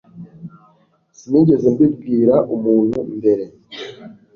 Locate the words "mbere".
3.17-3.45